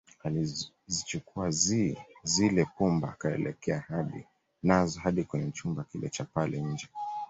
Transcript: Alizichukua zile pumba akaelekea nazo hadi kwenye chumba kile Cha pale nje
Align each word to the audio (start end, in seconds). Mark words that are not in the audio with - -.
Alizichukua 0.23 1.49
zile 2.23 2.65
pumba 2.77 3.09
akaelekea 3.09 3.83
nazo 4.63 4.99
hadi 4.99 5.23
kwenye 5.23 5.51
chumba 5.51 5.83
kile 5.83 6.09
Cha 6.09 6.23
pale 6.25 6.61
nje 6.61 6.89